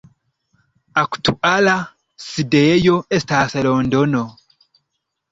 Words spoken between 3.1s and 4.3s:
estas Londono.